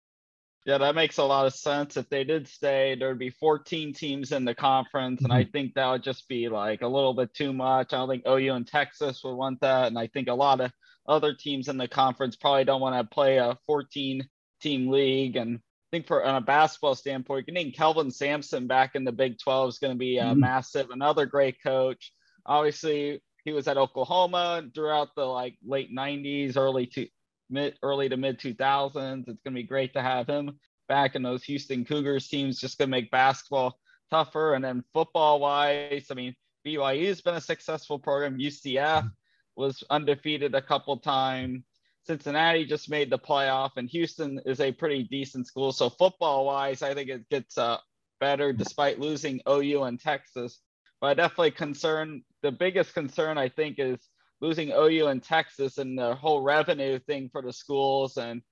[0.66, 1.96] Yeah, that makes a lot of sense.
[1.96, 5.38] If they did stay, there'd be 14 teams in the conference, and mm-hmm.
[5.38, 7.92] I think that would just be like a little bit too much.
[7.92, 10.70] I don't think OU and Texas would want that, and I think a lot of
[11.08, 14.28] other teams in the conference probably don't want to play a 14
[14.60, 15.36] team league.
[15.36, 19.38] And I think for on a basketball standpoint, getting Kelvin Sampson back in the Big
[19.38, 20.40] 12 is going to be uh, mm-hmm.
[20.40, 20.90] massive.
[20.90, 22.12] Another great coach.
[22.44, 27.08] Obviously, he was at Oklahoma throughout the like late 90s, early to
[27.50, 29.20] mid early to mid 2000s.
[29.20, 30.58] It's going to be great to have him
[30.88, 32.60] back in those Houston Cougars teams.
[32.60, 33.78] Just going to make basketball
[34.10, 34.54] tougher.
[34.54, 36.34] And then football wise, I mean,
[36.66, 38.38] BYU's been a successful program.
[38.38, 39.10] UCF
[39.56, 41.64] was undefeated a couple times.
[42.06, 45.72] Cincinnati just made the playoff, and Houston is a pretty decent school.
[45.72, 47.76] So football wise, I think it gets uh,
[48.18, 50.58] better despite losing OU and Texas.
[51.00, 53.98] But definitely concern the biggest concern I think is
[54.40, 58.42] losing OU and Texas and the whole revenue thing for the schools, and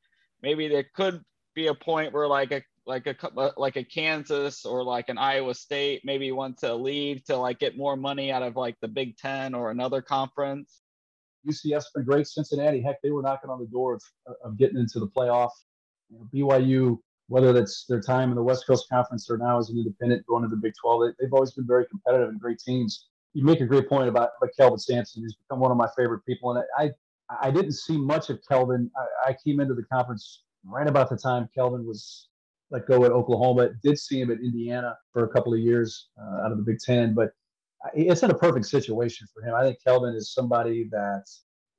[0.42, 1.22] maybe there could
[1.54, 5.54] be a point where like a like a like a Kansas or like an Iowa
[5.54, 9.16] State maybe want to leave to like get more money out of like the Big
[9.16, 10.82] Ten or another conference.
[11.46, 12.26] UCF's been great.
[12.26, 14.02] Cincinnati, heck, they were knocking on the door of,
[14.44, 15.50] of getting into the playoff.
[16.10, 19.70] You know, BYU, whether that's their time in the West Coast Conference or now as
[19.70, 22.58] an independent going to the Big 12, they, have always been very competitive and great
[22.58, 23.08] teams.
[23.36, 25.22] You make a great point about, about Kelvin Sampson.
[25.22, 26.52] He's become one of my favorite people.
[26.52, 26.90] And I,
[27.40, 28.90] I, didn't see much of Kelvin.
[28.96, 32.28] I, I came into the conference right about the time Kelvin was
[32.70, 33.70] let go at Oklahoma.
[33.82, 36.78] Did see him at Indiana for a couple of years uh, out of the Big
[36.78, 37.30] Ten, but
[37.94, 39.54] it's in a perfect situation for him.
[39.54, 41.24] I think Kelvin is somebody that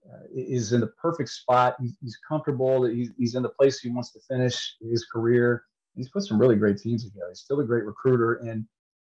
[0.08, 1.76] uh, is in the perfect spot.
[1.82, 2.86] He's, he's comfortable.
[2.86, 5.64] He's, he's in the place he wants to finish his career.
[5.96, 7.30] He's put some really great teams together.
[7.30, 8.66] He's still a great recruiter, and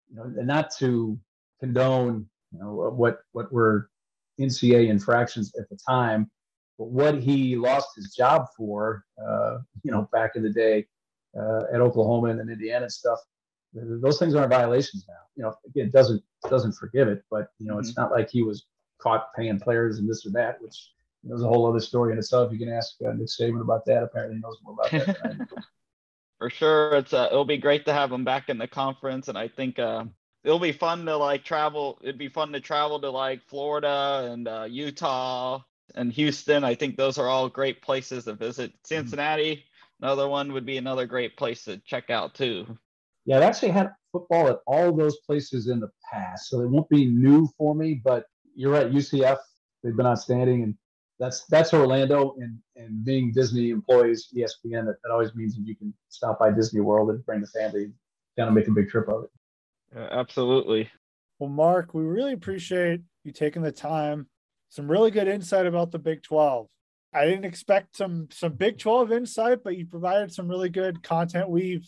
[0.09, 1.19] you know, and not to
[1.59, 3.89] condone you know what what were
[4.39, 6.29] NCAA infractions at the time,
[6.77, 10.85] but what he lost his job for, uh, you know, back in the day
[11.37, 13.19] uh, at Oklahoma and then Indiana and stuff.
[13.73, 15.15] Those things aren't violations now.
[15.35, 17.81] You know, again, doesn't doesn't forgive it, but you know, mm-hmm.
[17.81, 18.65] it's not like he was
[18.99, 20.91] caught paying players and this or that, which
[21.23, 22.51] you know, is a whole other story in itself.
[22.51, 24.03] You can ask uh, Nick Saban about that.
[24.03, 25.47] Apparently, he knows more about that.
[26.39, 29.37] For sure, it's uh, it'll be great to have him back in the conference, and
[29.37, 30.05] I think uh,
[30.43, 31.99] it'll be fun to like travel.
[32.01, 35.61] It'd be fun to travel to like Florida and uh, Utah
[35.95, 36.63] and Houston.
[36.63, 38.71] I think those are all great places to visit.
[38.71, 38.77] Mm-hmm.
[38.85, 39.65] Cincinnati,
[40.01, 42.77] another one would be another great place to check out too.
[43.25, 46.87] Yeah, I've actually had football at all those places in the past, so it won't
[46.87, 48.01] be new for me.
[48.03, 49.37] But you're right, UCF
[49.83, 50.75] they've been outstanding, and
[51.19, 52.35] that's that's Orlando.
[52.39, 56.51] And and being Disney employees, ESPN, that, that always means that you can stop by
[56.51, 57.91] Disney World and bring the family
[58.35, 59.29] down and make a big trip of it.
[59.95, 60.89] Yeah, absolutely.
[61.39, 64.27] Well, Mark, we really appreciate you taking the time.
[64.69, 66.67] Some really good insight about the Big 12.
[67.13, 71.49] I didn't expect some some Big 12 insight, but you provided some really good content.
[71.49, 71.87] We've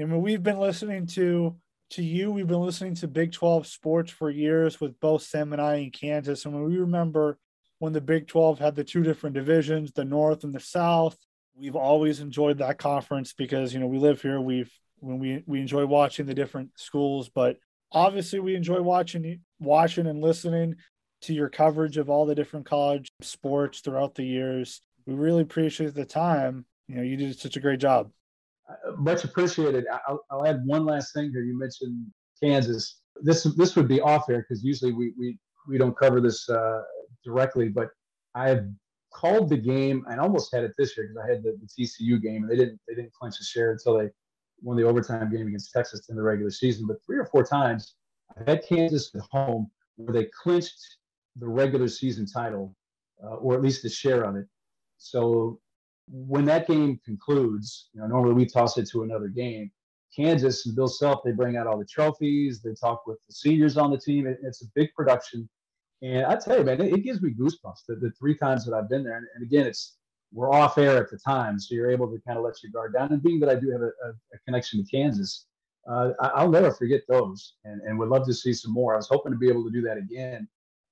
[0.00, 1.56] I mean we've been listening to
[1.90, 2.30] to you.
[2.30, 5.90] We've been listening to Big 12 sports for years with both Sam and I in
[5.90, 6.44] Kansas.
[6.44, 7.38] And when we remember
[7.80, 11.16] when the Big 12 had the two different divisions, the North and the South,
[11.54, 14.40] we've always enjoyed that conference because you know we live here.
[14.40, 17.56] We've when we we enjoy watching the different schools, but
[17.90, 20.76] obviously we enjoy watching watching and listening
[21.22, 24.80] to your coverage of all the different college sports throughout the years.
[25.06, 26.64] We really appreciate the time.
[26.88, 28.10] You know, you did such a great job.
[28.96, 29.84] Much appreciated.
[30.08, 31.42] I'll, I'll, add one last thing here.
[31.42, 32.06] You mentioned
[32.42, 33.00] Kansas.
[33.22, 35.38] This this would be off air because usually we we
[35.68, 36.82] we don't cover this uh,
[37.24, 37.88] directly, but
[38.34, 38.64] I have
[39.12, 42.20] called the game and almost had it this year because I had the, the, TCU
[42.22, 44.08] game and they didn't they didn't clinch a share until they
[44.62, 46.86] won the overtime game against Texas in the regular season.
[46.86, 47.94] But three or four times
[48.38, 50.96] I've had Kansas at home where they clinched
[51.36, 52.74] the regular season title,
[53.22, 54.46] uh, or at least the share of it.
[54.98, 55.60] So
[56.08, 59.70] when that game concludes, you know, normally we toss it to another game.
[60.14, 62.60] Kansas and Bill Self, they bring out all the trophies.
[62.60, 64.26] They talk with the seniors on the team.
[64.26, 65.48] It, it's a big production.
[66.02, 68.74] And I tell you, man, it, it gives me goosebumps the, the, three times that
[68.74, 69.16] I've been there.
[69.16, 69.96] And, and, again, it's
[70.32, 72.94] we're off air at the time, so you're able to kind of let your guard
[72.94, 73.12] down.
[73.12, 75.46] And being that I do have a, a, a connection to Kansas,
[75.88, 78.94] uh, I, will never forget those, and, and would love to see some more.
[78.94, 80.48] I was hoping to be able to do that again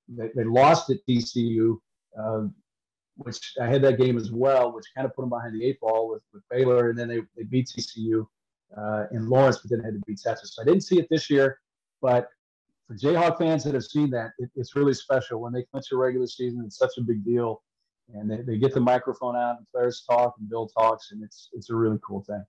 [0.07, 1.77] they, they lost at TCU,
[2.19, 2.47] uh,
[3.15, 5.79] which I had that game as well, which kind of put them behind the eight
[5.79, 8.25] ball with, with Baylor, and then they, they beat TCU
[8.77, 10.55] uh, in Lawrence, but then had to beat Texas.
[10.55, 11.59] So I didn't see it this year,
[12.01, 12.29] but
[12.87, 15.97] for Jayhawk fans that have seen that, it, it's really special when they clinch a
[15.97, 16.63] regular season.
[16.65, 17.61] It's such a big deal,
[18.13, 21.49] and they, they get the microphone out and players talk and Bill talks, and it's
[21.53, 22.43] it's a really cool thing.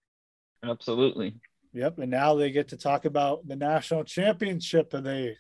[0.65, 1.35] Absolutely.
[1.73, 5.37] Yep, and now they get to talk about the national championship that they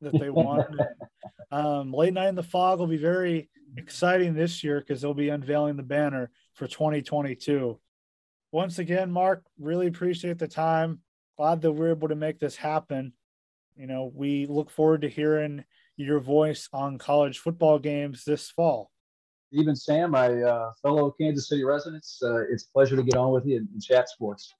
[0.00, 0.64] that they won.
[1.50, 5.28] um, Late Night in the Phog will be very exciting this year because they'll be
[5.28, 7.78] unveiling the banner for 2022.
[8.52, 11.00] Once again, Mark, really appreciate the time.
[11.36, 13.12] Glad that we're able to make this happen.
[13.76, 15.64] You know, we look forward to hearing
[15.96, 18.90] your voice on college football games this fall.
[19.54, 23.30] Steven Sam, my uh, fellow Kansas City residents, uh, it's a pleasure to get on
[23.30, 24.52] with you and, and chat sports.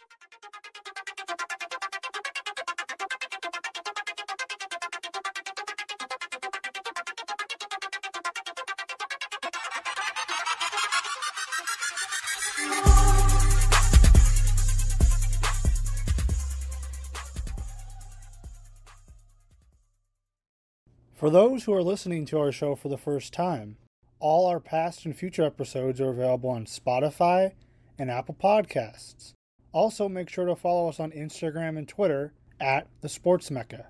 [21.14, 23.76] For those who are listening to our show for the first time,
[24.24, 27.52] all our past and future episodes are available on Spotify
[27.98, 29.34] and Apple Podcasts.
[29.70, 33.88] Also, make sure to follow us on Instagram and Twitter at The Sports Mecca.